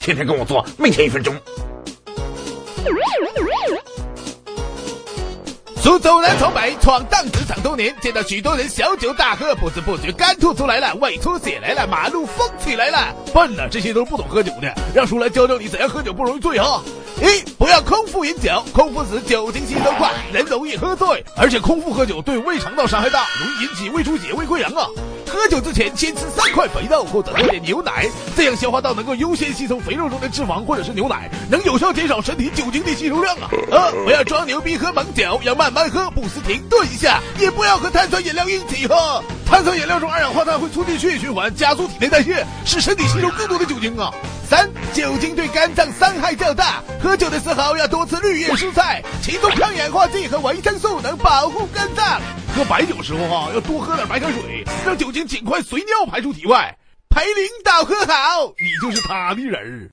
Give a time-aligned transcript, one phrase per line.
[0.00, 1.36] 天天跟我做，每天一分钟。
[5.76, 13.14] 苏州南闯北，闯荡职场多年，见到许多人小酒大喝，不知不觉肝吐出来了，胃出血来了，马路风起来了。
[13.34, 16.82] 笨呢，这些都是不懂喝酒的，让叔来教教你怎样喝酒不容易醉哈。
[17.20, 24.88] 一，不要空腹饮酒，空腹时酒精吸收快，人容易喝醉，而且空腹喝酒对胃肠道伤害大，容易引起胃出血、胃溃疡啊。
[25.30, 33.48] 喝酒之前先吃三块肥肉或者喝点牛奶，这样消化道能够优先吸收肥肉中的脂肪或者是牛奶，能有效减少身体酒精的吸收量啊。
[33.70, 39.22] 二，不要装牛逼喝猛酒，要慢慢喝，不时停顿一下，也不要和碳酸饮料一起喝。
[39.46, 44.12] 碳酸饮料中二氧化碳会促进血液循环，加速体内代谢，使身体吸收更多的酒精啊。
[44.48, 52.20] 三，酒精对肝脏伤害较大，喝酒的时候要多吃绿叶蔬菜，其中抗氧化剂和维生素能保护肝脏。
[52.54, 56.76] 喝白酒时候哈，要多喝点白开水，让酒精尽快随尿排出体外。
[57.08, 59.88] 陪领导喝好，你就是他的人儿。